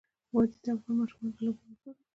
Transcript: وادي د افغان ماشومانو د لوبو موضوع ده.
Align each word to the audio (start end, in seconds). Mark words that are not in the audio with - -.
وادي 0.33 0.57
د 0.63 0.67
افغان 0.75 0.95
ماشومانو 0.99 1.35
د 1.37 1.39
لوبو 1.45 1.61
موضوع 1.69 1.93
ده. 1.97 2.03